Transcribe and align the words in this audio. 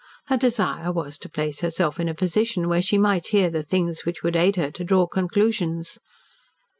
Her 0.29 0.37
desire 0.37 0.91
was 0.91 1.19
to 1.19 1.29
place 1.29 1.59
herself 1.59 1.99
in 1.99 2.09
a 2.09 2.15
position 2.15 2.67
where 2.67 2.81
she 2.81 2.97
might 2.97 3.27
hear 3.27 3.51
the 3.51 3.61
things 3.61 4.03
which 4.03 4.23
would 4.23 4.35
aid 4.35 4.55
her 4.55 4.71
to 4.71 4.83
draw 4.83 5.05
conclusions. 5.05 5.99